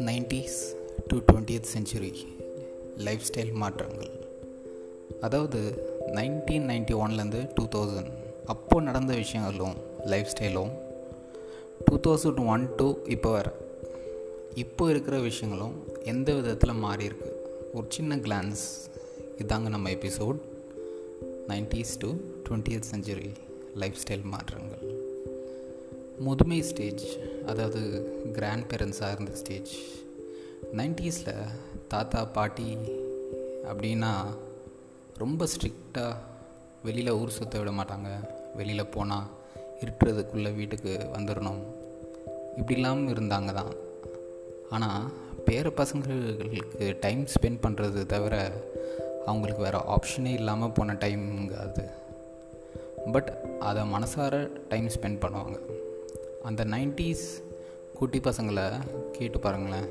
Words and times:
Nineties 0.00 0.60
to 1.06 1.16
twentieth 1.16 1.64
century 1.74 2.12
lifestyle 3.32 3.52
மாற்றங்கள். 3.52 4.10
அதாவது 5.20 5.60
nineteen 6.06 6.66
ninety 6.70 6.94
ஒன்லேருந்து 6.94 7.50
டூ 7.54 7.64
தௌசண்ட் 7.64 8.10
அப்போது 8.46 8.84
நடந்த 8.84 9.14
விஷயங்களும் 9.14 9.74
லைஃப் 10.04 10.26
ஸ்டைலும் 10.36 10.70
டூ 11.84 11.98
தௌசண்ட் 11.98 12.46
ஒன் 12.46 12.74
டூ 12.74 12.98
இப்போ 13.06 13.30
வர. 13.30 13.52
இப்போ 14.54 14.90
இருக்கிற 14.90 15.18
விஷயங்களும் 15.18 15.74
எந்த 16.04 16.34
விதத்தில் 16.34 16.82
மாறியிருக்கு 16.84 17.32
ஒரு 17.72 17.86
சின்ன 17.88 18.16
கிளான்ஸ் 18.16 18.64
இதாங்க 19.38 19.68
நம்ம 19.68 19.90
episode 19.90 20.36
nineties 21.48 21.98
to 21.98 22.14
twentieth 22.48 22.88
century 22.94 23.30
life 23.74 23.96
style 24.06 24.22
மாற்றங்கள். 24.22 24.85
முதுமை 26.18 26.62
ஸ்டேஜ் 26.62 27.18
அதாவது 27.46 27.80
கிராண்ட் 28.32 28.72
பேரண்ட்ஸாக 28.72 29.12
இருந்த 29.12 29.34
ஸ்டேஜ் 29.34 29.76
நைன்டிஸில் 30.76 31.44
தாத்தா 31.88 32.24
பாட்டி 32.24 32.76
அப்படின்னா 33.64 34.24
ரொம்ப 35.16 35.44
ஸ்ட்ரிக்டாக 35.44 36.14
வெளியில் 36.82 37.10
ஊர் 37.10 37.30
சுற்ற 37.30 37.58
விட 37.58 37.70
மாட்டாங்க. 37.70 38.28
வெளியில் 38.54 38.86
போனால் 38.86 39.26
இருட்டுறதுக்குள்ளே 39.80 40.54
வீட்டுக்கு 40.54 41.08
வந்துடணும் 41.16 41.62
இப்படிலாம் 42.56 43.04
இருந்தாங்க 43.14 43.52
தான். 43.52 43.72
ஆனால் 44.70 45.12
பேர 45.46 45.72
பசங்களுக்கு 45.76 46.98
டைம் 47.00 47.24
ஸ்பெண்ட் 47.24 47.62
பண்ணுறது 47.62 48.06
தவிர 48.06 48.52
அவங்களுக்கு 49.26 49.62
வேறு 49.62 49.78
ஆப்ஷனே 49.78 50.32
இல்லாமல் 50.32 50.72
போன 50.72 50.92
டைம்ங்க 50.92 51.56
அது. 51.56 51.90
பட் 53.12 53.32
அதை 53.60 53.82
மனசார 53.82 54.50
டைம் 54.68 54.86
ஸ்பெண்ட் 54.86 55.20
பண்ணுவாங்க. 55.20 55.58
அந்த 56.48 56.64
நைன்டிஸ் 56.64 57.26
குட்டி 57.94 58.18
பசங்களை 58.18 58.64
கேட்டு 59.12 59.38
பாருங்களேன். 59.40 59.86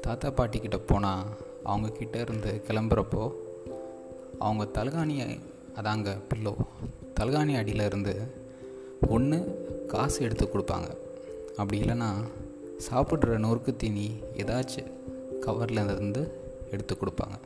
தாத்தா 0.00 0.28
பாட்டிக்கிட்ட 0.28 0.78
போனால் 0.86 1.24
அவங்கக்கிட்ட 1.64 2.16
இருந்து 2.20 2.52
கிளம்புறப்போ 2.66 3.24
அவங்க 4.38 4.64
தலகாணி 4.76 5.16
அதாங்க 5.80 6.10
பில்லோ 6.28 6.54
தலகாணி 7.20 7.56
அடியில் 7.56 7.84
இருந்து 7.86 8.14
ஒன்று 9.08 9.38
காசு 9.88 10.22
எடுத்து 10.22 10.46
கொடுப்பாங்க. 10.46 10.88
அப்படி 11.56 11.80
இல்லைன்னா 11.80 12.10
சாப்பிட்ற 12.90 13.36
நொறுக்கு 13.44 13.76
தீனி 13.76 14.06
ஏதாச்சும் 14.32 14.92
கவரில் 15.46 15.84
இருந்து 15.84 16.22
எடுத்து 16.70 16.94
கொடுப்பாங்க. 16.94 17.36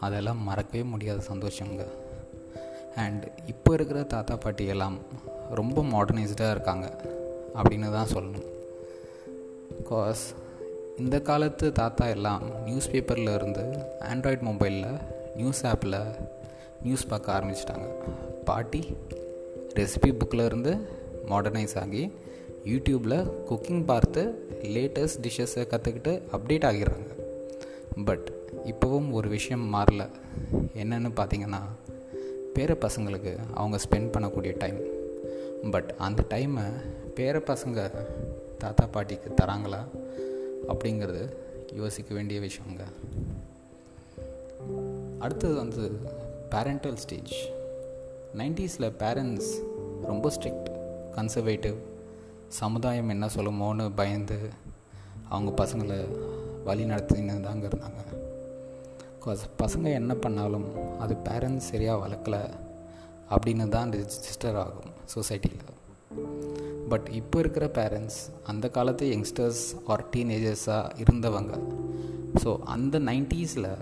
அதெல்லாம் 0.00 0.42
மறக்கவே 0.42 0.82
முடியாத 0.84 1.22
சந்தோஷங்க. 1.32 1.86
அண்ட் 2.96 3.24
இப்போ 3.46 3.72
இருக்கிற 3.72 4.02
தாத்தா 4.02 4.36
பாட்டி 4.36 4.64
எல்லாம் 4.64 4.98
ரொம்ப 5.50 5.82
மாடர்னைஸ்டாக 5.82 6.50
இருக்காங்க. 6.50 7.18
அப்படின்னு 7.54 7.92
தான் 7.92 8.12
சொல்லணும். 8.14 8.48
பிகாஸ் 9.78 10.22
இந்த 10.98 11.20
காலத்து 11.20 11.72
தாத்தா 11.72 12.06
எல்லாம் 12.06 12.42
நியூஸ் 12.64 12.90
பேப்பரில் 12.90 13.34
இருந்து 13.34 13.60
ஆண்ட்ராய்ட் 14.00 14.44
மொபைலில் 14.48 15.00
நியூஸ் 15.36 15.66
ஆப்பில் 15.66 16.14
நியூஸ் 16.82 17.06
பார்க்க 17.06 17.32
ஆரம்பிச்சிட்டாங்க. 17.32 17.88
பாட்டி 18.44 18.96
ரெசிபி 19.74 20.14
புக்கில் 20.18 20.44
இருந்து 20.44 20.88
மாடர்னைஸ் 21.28 21.78
ஆகி 21.78 22.12
யூடியூப்பில் 22.64 23.30
குக்கிங் 23.50 23.84
பார்த்து 23.84 24.22
லேட்டஸ்ட் 24.62 25.22
டிஷ்ஷஸை 25.22 25.66
கற்றுக்கிட்டு 25.66 26.22
அப்டேட் 26.32 26.66
ஆகிடுறாங்க. 26.70 27.10
பட் 28.04 28.32
இப்போவும் 28.64 29.12
ஒரு 29.12 29.28
விஷயம் 29.28 29.74
மாறல. 29.74 30.08
என்னென்னு 30.76 31.10
பார்த்தீங்கன்னா 31.16 31.62
பேர 32.54 32.76
பசங்களுக்கு 32.80 33.36
அவங்க 33.54 33.78
ஸ்பெண்ட் 33.84 34.14
பண்ணக்கூடிய 34.16 34.58
டைம் 34.58 34.78
பட் 35.70 35.94
அந்த 35.98 36.22
டைமை 36.28 36.64
பேர 37.16 37.38
பசங்க 37.38 37.90
தாத்தா 38.58 38.86
பாட்டிக்கு 38.86 39.34
தராங்களா 39.42 39.84
அப்படிங்கிறது 40.68 41.34
யோசிக்க 41.74 42.14
வேண்டிய 42.14 42.40
விஷயங்க. 42.40 42.82
அடுத்தது 45.18 45.54
வந்து 45.54 46.00
பேரண்டல் 46.50 46.94
ஸ்டேஜ் 46.94 47.34
நைன்டிஸில் 48.36 48.92
பேரண்ட்ஸ் 48.98 49.50
ரொம்ப 50.02 50.30
ஸ்ட்ரிக்ட் 50.30 50.68
கன்சர்வேட்டிவ் 51.16 51.74
சமுதாயம் 52.48 53.08
என்ன 53.08 53.26
சொல்லுமோன்னு 53.26 53.92
பயந்து 53.94 54.38
அவங்க 55.28 55.64
பசங்களை 55.64 55.98
வழி 56.64 56.84
நடத்தின்னு 56.84 57.40
தாங்க 57.40 57.68
இருந்தாங்க. 57.68 58.16
பிகாஸ் 59.20 59.38
பசங்க 59.58 59.92
என்ன 59.92 60.14
பண்ணாலும் 60.14 60.98
அது 60.98 61.14
பேரண்ட்ஸ் 61.14 61.68
சரியாக 61.72 62.06
வளர்க்கலை 62.06 62.50
அப்படின்னு 63.30 63.68
தான் 63.68 63.90
ரிஜிஸ்டர் 63.90 64.56
ஆகும் 64.56 64.90
சொசைட்டியில் 65.14 65.78
பட் 66.88 67.08
இப்போ 67.12 67.38
இருக்கிற 67.38 67.66
பேரண்ட்ஸ் 67.66 68.16
அந்த 68.44 68.68
காலத்து 68.68 69.06
யங்ஸ்டர்ஸ் 69.10 69.64
ஆர் 69.86 70.04
டீனேஜர்ஸாக 70.16 70.90
இருந்தவங்க. 70.98 71.60
ஸோ 72.44 72.58
அந்த 72.58 72.98
நைன்ட்டீஸில் 72.98 73.78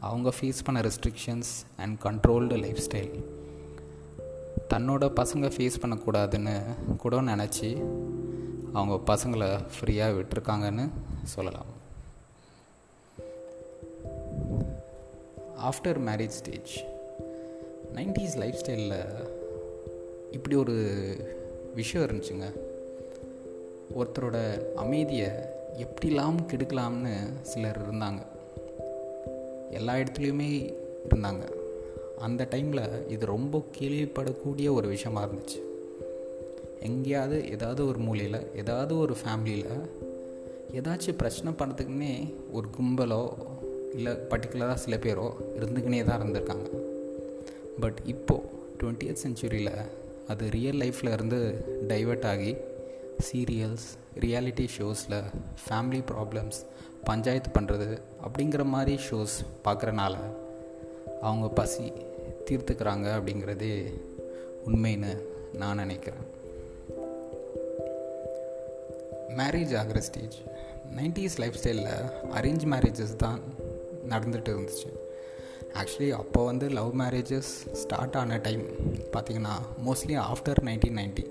அவங்க 0.00 0.32
ஃபேஸ் 0.40 0.64
பண்ண 0.64 0.80
restrictions 0.80 1.52
and 1.76 1.98
controlled 2.02 2.60
life 2.60 2.80
style 2.90 3.14
தன்னோட 4.74 5.04
பசங்க 5.20 5.50
ஃபேஸ் 5.56 5.80
பண்ணக்கூடாதுன்னு 5.80 6.56
கூட 6.96 7.20
நினச்சி 7.20 7.70
அவங்க 8.72 9.14
பசங்களை 9.14 9.64
ஃப்ரீயாக 9.74 10.16
விட்டுருக்காங்கன்னு 10.18 10.88
சொல்லலாம். 11.24 11.70
After 15.58 16.00
marriage 16.08 16.38
stage 16.40 16.84
nineties 17.94 18.36
life 18.36 18.54
ஸ்டைலில் 18.54 19.30
இப்படி 20.30 20.56
ஒரு 20.56 20.76
விஷயம் 21.74 22.08
இருந்துச்சுங்க. 22.08 22.52
ஒருத்தரோட 23.98 24.72
அமைதியை 24.74 25.28
எப்படிலாம் 25.78 26.36
கெடுக்கலாம்னு 26.52 27.14
சிலர் 27.42 27.78
இருந்தாங்க. 27.80 28.22
எல்லா 29.70 29.94
இடத்துலையுமே 29.94 30.74
இருந்தாங்க. 31.10 31.40
அந்த 32.18 32.48
டைமில் 32.50 33.10
இது 33.10 33.26
ரொம்ப 33.26 33.62
கேள்விப்படக்கூடிய 33.78 34.72
ஒரு 34.72 34.88
விஷயமா 34.88 35.24
இருந்துச்சு. 35.24 35.60
எங்கேயாவது 36.80 37.50
ஏதாவது 37.50 37.86
ஒரு 37.86 37.98
மூலையில் 37.98 38.56
ஏதாவது 38.56 38.98
ஒரு 38.98 39.16
ஃபேமிலியில் 39.24 39.88
ஏதாச்சும் 40.74 41.16
பிரச்சனை 41.16 41.52
பண்ணுறதுக்குன்னே 41.52 42.34
ஒரு 42.52 42.68
கும்பலோ 42.80 43.32
இல்லை 43.94 44.12
பர்டிகுலராக 44.12 44.74
சில 44.74 44.96
பேரோ 44.96 45.30
இருந்துக்கினே 45.60 46.04
தான் 46.04 46.22
இருந்திருக்காங்க. 46.22 46.76
பட் 47.80 48.00
இப்போது 48.04 48.42
டுவெண்ட்டியத் 48.82 49.16
செஞ்சுரியில் 49.26 49.86
அது 50.28 50.50
ரியல் 50.50 50.76
லைஃப்பில் 50.76 51.12
இருந்து 51.12 51.64
டைவெர்ட் 51.88 52.24
ஆகி 52.24 52.56
சீரியல்ஸ் 53.32 53.88
ரியாலிட்டி 54.20 54.68
ஷோஸில் 54.78 55.22
ஃபேமிலி 55.68 56.04
ப்ராப்ளம்ஸ் 56.10 56.66
பஞ்சாயத்து 57.04 57.60
பண்ணுறது 57.60 58.00
அப்படிங்கிற 58.22 58.64
மாதிரி 58.64 59.02
ஷோஸ் 59.10 59.36
பார்க்குறனால 59.64 60.16
அவங்க 61.20 61.48
பசி 61.48 61.92
தீர்த்துக்கிறாங்க 62.50 63.06
அப்படிங்கிறதே 63.18 64.00
உண்மைன்னு 64.66 65.22
நான் 65.52 65.76
நினைக்கிறேன். 65.76 66.30
மேரேஜ் 69.28 69.76
ஆகிற 69.76 70.00
ஸ்டேஜ் 70.00 70.36
நைன்டிஸ் 70.96 71.38
லைஃப் 71.38 71.54
ஸ்டைலில் 71.62 72.10
அரேஞ்ச் 72.34 72.64
மேரேஜஸ் 72.64 73.16
தான் 73.16 73.40
நடந்துகிட்டு 74.08 74.52
இருந்துச்சு. 74.54 74.90
ஆக்சுவலி 75.80 76.10
அப்போ 76.10 76.44
வந்து 76.44 76.68
லவ் 76.68 77.00
மேரேஜஸ் 77.00 77.50
ஸ்டார்ட் 77.72 78.16
ஆன 78.16 78.36
டைம் 78.36 78.62
பார்த்திங்கன்னா 79.12 79.54
mostly 79.86 80.16
after 80.16 80.60
nineteen 80.62 80.98
ninety 80.98 81.24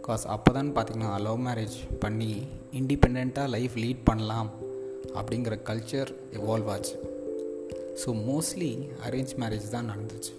cause 0.00 0.26
அப்போ 0.26 0.52
தான் 0.52 0.76
பார்த்திங்கன்னா 0.76 1.20
லவ் 1.20 1.46
மேரேஜ் 1.46 1.76
பண்ணி 1.98 2.46
இண்டிபெண்ட்டாக 2.72 3.48
லைஃப் 3.48 3.74
லீட் 3.74 4.04
பண்ணலாம் 4.04 4.50
அப்படிங்கிற 5.14 5.58
கல்ச்சர் 5.68 6.10
எவால்வ் 6.32 6.68
ஆச்சு. 6.68 6.94
ஸோ 8.04 8.10
மோஸ்ட்லி 8.28 8.88
அரேஞ்ச் 9.06 9.32
மேரேஜ் 9.40 9.68
தான் 9.70 9.90
நடந்துச்சு. 9.90 10.32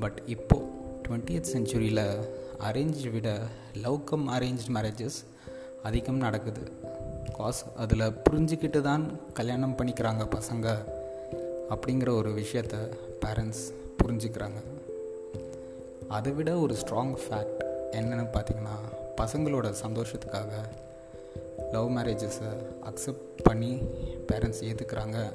பட் 0.00 0.22
இப்போது 0.26 0.64
டுவெண்ட்டியத் 1.04 1.52
செஞ்சுரியில் 1.52 2.06
அரேஞ்ச் 2.60 3.10
விட 3.10 3.40
லவ் 3.74 4.04
கம் 4.04 4.28
அரேஞ்ச் 4.28 4.64
மேரேஜஸ் 4.74 5.18
அதிகம் 5.82 6.16
நடக்குது. 6.16 6.72
காஸ் 7.36 7.64
அதில் 7.76 8.12
புரிஞ்சுக்கிட்டு 8.30 8.80
தான் 8.80 9.04
கல்யாணம் 9.32 9.76
பண்ணிக்கிறாங்க 9.78 10.26
பசங்க. 10.36 10.68
அப்படிங்கிற 11.70 12.10
ஒரு 12.16 12.30
விஷயத்த 12.30 12.76
பேரண்ட்ஸ் 13.24 13.64
புரிஞ்சுக்கிறாங்க. 14.02 14.60
அதை 16.08 16.32
விட 16.32 16.58
ஒரு 16.58 16.74
ஸ்ட்ராங் 16.74 17.14
ஃபேக்ட் 17.28 17.62
என்னென்னு 17.90 18.26
பார்த்தீங்கன்னா 18.32 18.76
பசங்களோட 19.16 19.74
சந்தோஷத்துக்காக 19.86 20.52
லவ் 21.72 21.96
மேரேஜஸை 21.96 22.50
அக்செப்ட் 22.84 23.42
பண்ணி 23.42 23.80
பேரண்ட்ஸ் 24.32 24.62
ஏற்றுக்கிறாங்க 24.62 25.32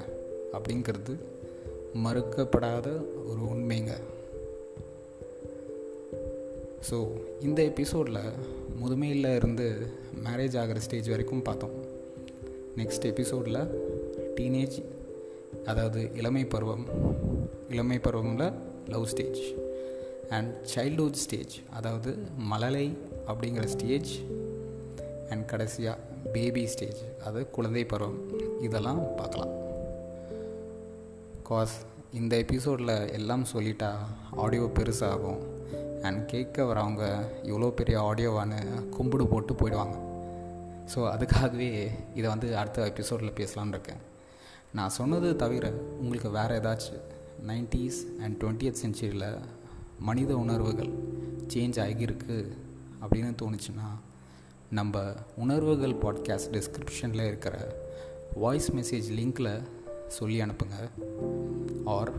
அப்படிங்கிறது 0.52 1.14
மறுக்கப்படாத 2.04 2.86
ஒரு 3.28 3.42
உண்மைங்க. 3.50 3.92
ஸோ 6.90 7.08
இந்த 7.40 7.62
எபிசோடில் 7.62 8.22
முதுமையில் 8.82 9.34
இருந்து 9.34 9.86
மேரேஜ் 10.24 10.58
ஆகிற 10.58 10.80
ஸ்டேஜ் 10.80 11.08
வரைக்கும் 11.08 11.42
பார்த்தோம். 11.42 11.74
நெக்ஸ்ட் 12.76 13.04
எபிசோடில் 13.04 13.60
டீனேஜ் 14.36 14.82
அதாவது 15.66 16.10
இளமை 16.14 16.44
பருவம் 16.44 16.84
இளமை 17.68 17.98
பருவமில் 17.98 18.52
love 18.88 19.06
stage 19.06 19.40
and 20.30 20.54
childhood 20.74 21.12
stage 21.12 21.60
அதாவது 21.70 22.18
மழலை 22.36 22.98
அப்படிங்கிற 23.26 23.64
ஸ்டேஜ் 23.64 24.20
அண்ட் 25.30 25.44
கடைசியாக 25.44 25.98
பேபி 26.32 26.66
ஸ்டேஜ் 26.66 27.00
அது 27.24 27.50
குழந்தை 27.50 27.84
பருவம். 27.84 28.18
இதெல்லாம் 28.60 29.14
பார்க்கலாம். 29.16 29.52
காஸ் 31.42 31.76
இந்த 32.12 32.36
எபிசோடில் 32.36 33.10
எல்லாம் 33.12 33.44
சொல்லிட்டா 33.52 33.90
ஆடியோ 34.36 34.70
பெருசாகும் 34.74 35.40
அண்ட் 36.02 36.28
கேட்க 36.28 36.62
வரவங்க 36.62 37.04
இவ்வளோ 37.42 37.70
பெரிய 37.70 38.00
ஆடியோவான்னு 38.00 38.88
கும்பிடு 38.90 39.26
போட்டு 39.26 39.54
போயிடுவாங்க. 39.54 39.96
ஸோ 40.94 40.98
அதுக்காகவே 41.14 41.90
இதை 42.14 42.28
வந்து 42.30 42.56
அடுத்த 42.56 42.82
எபிசோடில் 42.82 43.38
பேசலான் 43.40 43.68
இருக்கேன். 43.68 44.08
நான் 44.74 44.90
சொன்னது 44.90 45.36
தவிர 45.36 45.68
உங்களுக்கு 45.70 46.30
வேறு 46.30 46.60
ஏதாச்சும் 46.60 47.00
நைன்டிஸ் 47.46 48.20
அண்ட் 48.20 48.42
டுவெண்ட்டியத் 48.42 48.76
செஞ்சுரியில் 48.84 49.38
மனித 49.98 50.36
உணர்வுகள் 50.36 50.90
சேஞ்ச் 51.46 51.78
ஆகியிருக்கு 51.78 52.54
அப்படின்னு 53.02 53.34
தோணுச்சுன்னா 53.42 53.88
நம்ம 54.70 55.12
உணர்வுகள் 55.36 55.90
பாட்காஸ்ட் 55.90 56.52
டிஸ்கிரிப்ஷனில் 56.52 57.26
இருக்கிற 57.26 57.76
வாய்ஸ் 58.34 58.72
மெசேஜ் 58.72 59.18
லிங்க்கில் 59.18 59.62
சொல்லி 60.06 60.40
அனுப்புங்க. 60.40 60.90
ஆர் 61.84 62.12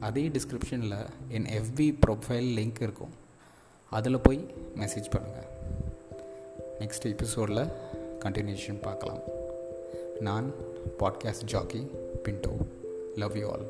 அதே 0.00 0.28
டிஸ்கிரிப்ஷனில் 0.28 1.06
என் 1.28 1.44
எஃபி 1.44 1.98
ப்ரொஃபைல் 2.06 2.56
லிங்க் 2.58 2.82
இருக்கும். 2.82 3.10
அதில் 3.90 4.20
போய் 4.20 4.54
மெசேஜ் 4.76 5.10
பண்ணுங்கள் 5.16 5.46
நெக்ஸ்ட் 6.78 7.02
எபிசோடில் 7.02 7.68
கண்டினியூஷன் 8.20 8.82
பார்க்கலாம். 8.82 9.40
நான் 10.20 10.54
podcast 10.98 11.44
jockey 11.44 11.90
Pinto 12.22 12.52
love 13.14 13.36
you 13.36 13.48
all 13.48 13.66